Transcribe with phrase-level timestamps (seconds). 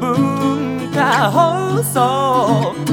[0.00, 2.89] 文化放送。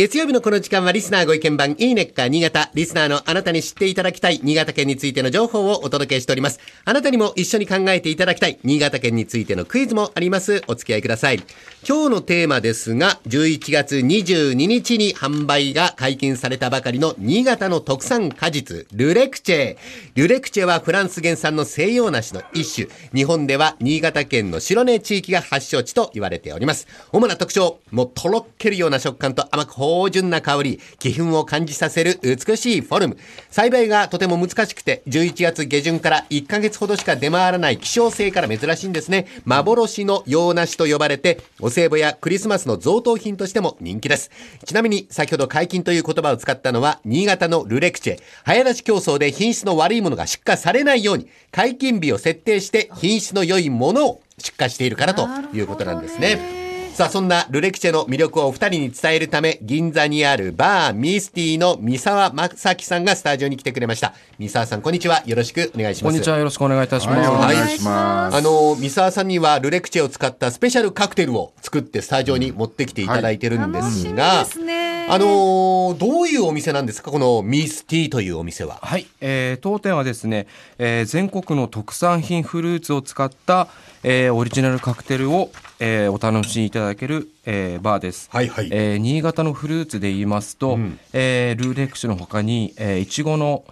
[0.00, 2.70] 月曜日のこの時間はリスナーご意見番いいねっか新潟。
[2.72, 6.58] リスナーのあなたに知っていただきたい新潟県についての情報をお届けしております。
[6.86, 10.62] あなたにも一緒に考えていただきたい新潟県についてのクイズもあります。
[10.68, 11.42] お付き合いください。
[11.86, 19.76] 今日のテーマですが、11月22日に販売が解禁されたばかりの新潟の特産果実、ルレクチェ。
[20.14, 22.88] ルレクチェはフランス原産の西洋梨の一種。
[23.12, 26.86] 日本では新潟県の白根地域が発祥地と言われております。
[27.12, 33.18] 主な特徴、もうとろけるような食感と甘く芳醇な香り、気粉を感じさせる美しいフォルム。
[33.50, 39.26] 栽培がとても難しくて、11月下旬から1ヶ月ほどしか出回らない希少性から珍しいんですね。
[39.44, 44.30] 幻の洋梨と呼ばれて、お歳暮やクリスマスの贈答品としても人気です。
[44.64, 48.20] ちなみに、先ほど解禁という言葉を使ったのは、新潟のルレクチェ。
[48.44, 56.69] 早出し競争で品質の悪いものが出荷されないように、解禁日を設定して品質の良いものを出荷しているからということなんですね。
[57.00, 64.12] さあ、そんなルレクチェの魅力をお二人に伝えるため、銀座にあるバーミスティの三沢正樹さんがスタジオに来てくれました。
[64.38, 65.22] 三沢さん、こんにちは。
[65.24, 66.12] よろしくお願いします。
[66.12, 66.36] こんにちは。
[66.36, 67.30] よろしくお願いいたします。
[67.30, 68.36] はいお願いします。
[68.36, 74.79] あの、三沢さんにはルレクチェを使ったスペシャルカクテルを作ってスタジオに持ってきていただいてるんですが、楽しみですね
[75.12, 77.10] あの、どういうお店なんですか？
[77.10, 78.78] このミスティというお店は。
[78.80, 80.46] はい、えー当店はですね、
[80.78, 83.68] えー全国の特産品フルーツを使った、
[84.04, 85.50] えーオリジナルカクテルを、
[85.80, 88.28] えーお楽しみいただける、えーバーです。
[88.32, 88.68] はいはい。
[88.70, 90.78] えー新潟のフルーツで言いますと、
[91.12, 93.64] えールーレクシュの他に、えーいちごの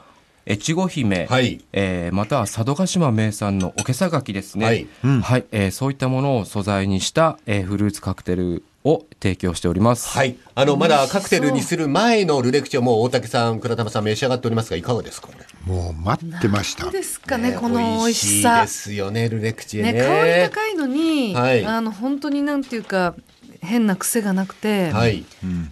[0.51, 1.61] 越後姫、はい。
[1.73, 4.87] えーまたは佐渡島名産のおけさ柿ですね、はい。
[5.03, 5.45] はい。
[5.53, 10.09] えーそういったものを素材にした、えーフルーツカクテルを提供しております。
[10.09, 10.37] はい。
[10.55, 15.45] あの、まだカクテルにする前のルレクチェをもう大竹さん、倉玉さん召し上がっておりますが、いかがですかこれ？
[15.73, 16.91] もう待ってました。
[16.91, 19.93] ですかね、この美味しさ美味しいですよね、ルレクチェね。
[19.93, 23.15] ね香り高いのに、はいあの本当になんていうか
[23.61, 25.25] 変な癖がなくて、はい。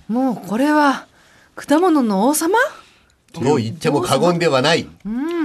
[0.09, 1.07] もうこれは
[1.55, 2.59] 果物の王様？
[3.33, 4.87] と言っても過言ではない。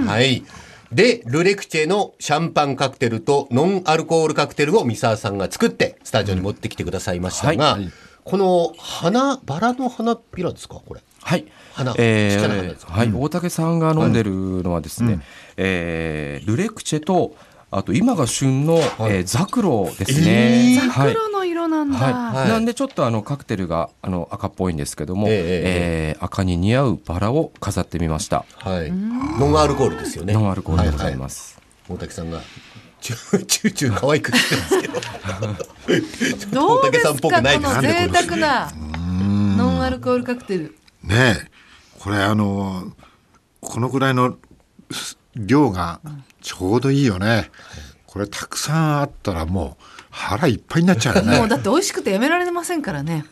[0.06, 0.44] はい。
[0.92, 7.90] で、ルレクチェのシャンパンカクテルとノンアルコールカクテルを三沢さんが作って、スタジオに持ってきてくださいましたが、はい。
[8.24, 11.00] この花、バラの花びらですかこれ？
[11.22, 11.46] はい。
[11.72, 14.30] 花えー、はい、大竹さんが飲んでる
[14.62, 15.20] のはですね、
[15.56, 17.34] えールレクチェと、
[17.70, 20.78] あと今が旬の、えーザクロですね。
[20.84, 21.14] ザはい。
[21.14, 25.36] クロの色なんだ、はいはいなんでちょっとあのカクテルがあの赤っぽいんですけども、ええ
[26.16, 28.44] えー赤に似合うバラを飾ってみました。
[28.58, 28.92] はい。
[28.92, 30.34] ノンアルコールですよね。
[30.34, 31.58] ノンアルコールでございはます。
[31.88, 31.92] い。
[31.92, 32.40] 大竹さんが、
[33.00, 34.94] チューチューチュー可愛くしてますけど。
[34.94, 35.02] どう
[36.30, 38.72] ですか大竹さんっぽくないですねこの贅沢な
[39.56, 41.50] ノンアルコールカクテルねえ、
[41.98, 42.92] これあの、
[43.60, 44.36] このぐらいの
[45.34, 46.00] 量が
[46.40, 47.50] ちょうどいいよね。
[48.12, 51.38] これたくさんあったらもう腹いっぱいになっちゃうよね。
[51.40, 53.24] もうだって美味しくてやめられませんからね。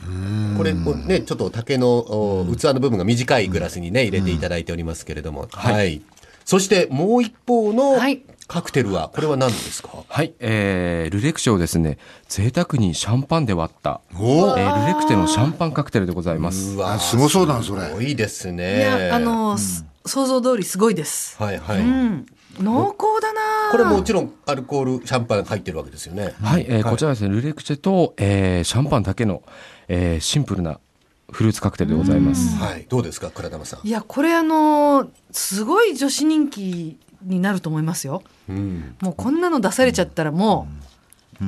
[0.57, 5.49] これこうね、ちょっと竹のお器の部分が短いグラスにね、入れていただいておりますけれども。
[5.53, 6.01] はい。
[6.47, 8.23] そしてもう一方のはい。
[8.49, 9.91] カクテルは、これは何ですか？
[10.09, 11.99] はい、えールレクチェをですね、
[12.29, 14.81] 贅沢にシャンパンで割った、えおー。
[14.81, 16.75] ルレクチェのシャンパンカクテルでございます。
[16.75, 17.83] わあすごそうだなそれ。
[17.87, 18.81] すごいですいね。
[19.11, 21.37] やあの、す想像通りすごいです。
[21.41, 21.79] はいはい。
[21.79, 22.27] うん。
[22.59, 23.07] 濃厚
[23.71, 26.35] これもちろんアルコール、シャンパン入ってるわけですよね。
[26.43, 29.43] はい、えーこちらはですね、ルレクチェと、えーシャンパンだけの、
[29.89, 30.81] えーシンプルな
[31.31, 32.57] フルーツカクテルでございます。
[32.57, 32.87] はい。
[32.89, 33.87] どうですか、倉玉さん？
[33.87, 38.97] いやこれあのすごい女子人気になると思いますようん。
[39.01, 40.67] もうこんなの出されちゃったらも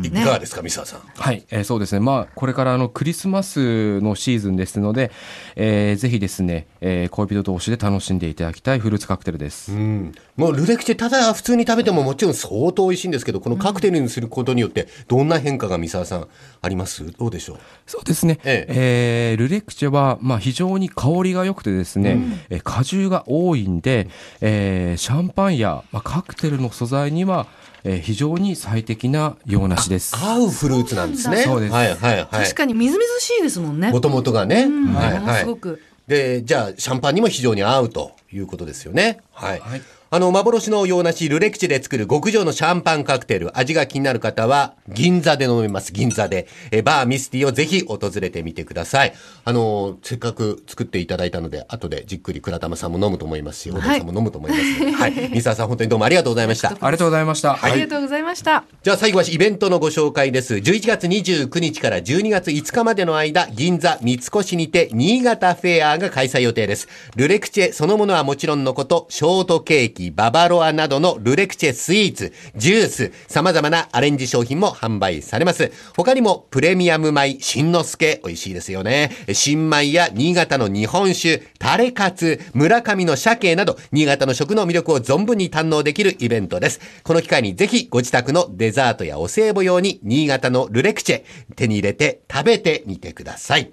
[0.03, 1.01] いかがですか、三沢さん。
[1.15, 2.01] はい、えーそうですね。
[2.01, 5.11] まあ、これからあのクリスマスのシーズンですので、
[5.57, 9.73] えーぜひですね、えー恋人同士で楽しんでいただきたいフルーツカクテルです。
[9.73, 10.13] うん。
[10.37, 16.29] もうルレクチェ、ただ普通に食べてももちろん相当美味しいんですけど、このカクテルにすることによって、どんな変化が三沢さん
[16.63, 17.11] あります？
[17.19, 17.59] どうでしょう？
[17.87, 18.39] そうですね。
[18.45, 24.09] ええールレクチェは、まあ、非常に香りが良くてですね、えー果汁が多いんで、
[24.41, 27.47] えーシャンパンや、まあ、カクテルの素材には、
[27.85, 30.17] えー非常に最適な洋梨です。
[30.17, 31.43] 合うフルーツなんですね。
[31.43, 32.27] そうですはいはいはい。
[32.27, 34.65] 確かにみずみずしいですもんねもともとがね。
[34.65, 35.41] うんはいはい。
[35.41, 39.21] すごくで、じゃあ、シャンパンにも非常に合うということですよね。
[39.33, 39.61] はい。
[39.61, 39.83] はい
[40.15, 46.49] あの、幻の洋梨、ルレクチェで作る極上のシャンパンカクテル、味が気になる方は、銀座で飲めます、銀座で。
[46.71, 49.15] え、バーミスティをぜひ訪れてみてください。
[49.47, 55.31] あの、せっかく作っていただいたので、後でじっくり倉玉さんも飲むと思いますし、小田さんも飲むと思いますので、 はい。
[55.33, 56.69] 三沢さん、本当にどうもありがとうございました。
[56.69, 57.59] ありがとうございました。
[57.63, 58.65] ありがとうございました。
[58.83, 60.57] じゃあ最後はイベントのご紹介です。
[60.57, 66.87] 11月29日から12月5日までの間、銀座三越にて新潟フェアが開催予定です。
[67.17, 75.71] ルレクチェそのものはもちろんのこと、ショートケーキ、キ、ババロアなどのルレクチェスイーツ、ジュース、様々なアレンジ商品も販売されます。
[75.97, 79.11] 他にもプレミアム米、新之助、美味しいですよね。
[79.33, 86.81] 新米や新潟の日本酒、タレカツ、村上の鮭など、新潟の食の魅力を存分に堪能できるイベントです。
[87.05, 91.23] この機会にぜひご自宅のデザートやお歳暮用に新潟のルレクチェ、
[91.55, 93.73] 手に入れて食べてみてください。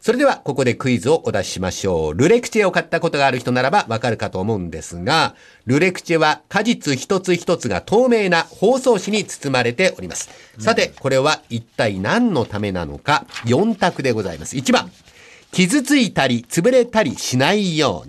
[0.00, 2.14] それでは、ここでクイズをお出ししましょう。
[2.14, 5.34] ルレクチェを買ったことがある人ならばわかるかと思うんですが、
[5.66, 10.30] ルレクチェは果実一つ一つが透明な包装紙に包まれております。
[10.58, 14.56] さて、これは一体何のためなのか、4択でございます。
[14.56, 14.90] 1番、
[15.52, 18.08] 傷ついたり潰れたりしないよう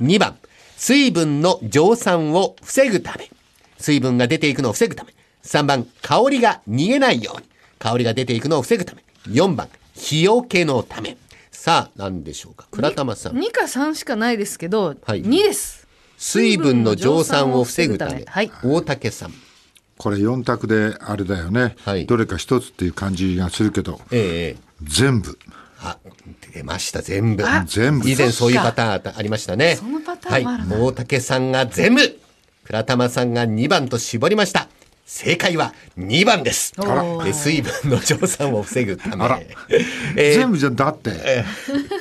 [0.00, 0.14] に。
[0.16, 0.38] 2番、
[0.78, 3.28] 水分の蒸散を防ぐため。
[3.76, 5.12] 水分が出ていくのを防ぐため。
[5.44, 7.46] 3番、香りが逃げないように。
[7.78, 9.02] 香りが出ていくのを防ぐため。
[9.28, 11.16] 4番、日よけのため。
[11.50, 12.66] さあ、何でしょうか。
[12.70, 13.38] 倉玉さん。
[13.38, 15.86] 2か3しかないですけど、はい2です。
[16.16, 18.24] 水分の蒸散を防ぐため。
[18.26, 19.32] はい大竹さん。
[19.98, 25.38] これ4択であれだよね、はいどれか一つっていう感じがするけどええ全部
[25.84, 25.98] あ、
[26.52, 27.44] 出ました、全部。
[27.66, 29.76] 全部以前そういうパターンありましたね。
[29.76, 30.84] そのパターンもあるなはい。
[30.84, 32.18] 大竹さんが全部。
[32.64, 34.68] 倉玉さんが2番と絞りました。
[35.04, 36.72] 正解は2番です。
[37.32, 39.46] 水分の蒸散を防ぐため。
[40.16, 40.34] えー。
[40.34, 41.10] 全部じゃだって。
[41.10, 41.44] え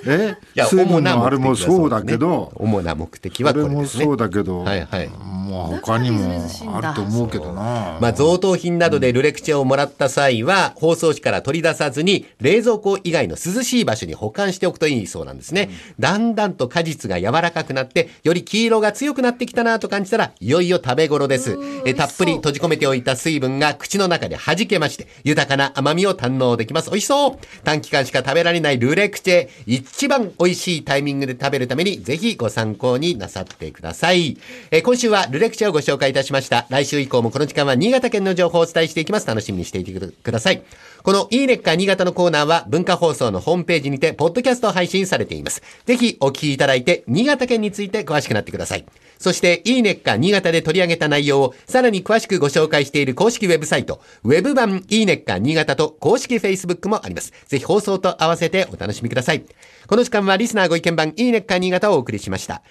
[0.03, 0.09] い
[0.55, 2.51] や、水分のあれもそうだけど。
[2.55, 4.05] 主な目的はこれですね。
[4.05, 5.09] そうだけど、はいはい。
[5.51, 6.41] もう他にも
[6.73, 7.97] あると思うけどな。
[7.99, 15.69] まあ、贈答品などでルレクチェをもらった際は、包装紙から取り出さずに、冷蔵庫以外の涼しい場所に保管しておくといいそうなんですね。
[15.99, 21.57] だんだんと果実が柔らかくなって、より黄色が強くなってきたなと感じたら、いよいよ食べ頃です。
[21.85, 26.89] えたっぷり閉じ込めておいた水分が口の中で弾けまして、豊かな甘みを堪能できます。
[26.89, 27.37] 美味しそう。
[27.63, 29.49] 短期間しか食べられないルレクチェ、
[29.93, 34.37] 一番美味しいタイミングで食べるために、ぜひご参考になさってください。
[34.71, 36.65] えー今週はルレクチェをご紹介いたしました。
[36.69, 39.27] 来週以降もこの時間は新潟県の情報をお伝えしていきます。
[39.27, 40.63] 楽しみにしていてください。
[41.03, 45.61] このいいねっか新潟のコーナーは文化放送のホームページにて、ポッドキャスト配信されています。
[45.85, 48.85] ぜひお聞きいただいて、新潟県について詳しくなってください。
[49.19, 57.31] そして、いいねっか新潟で取り上げた内容をさらに詳しくご紹介している公式ウェブサイト、ウェブ版いいねっか新潟と公式 Facebook もあります。
[57.47, 59.43] ぜひ放送と合わせてお楽しみください。
[59.87, 62.61] この時間はリスナーご意見番いいねっか新潟をお送りしました。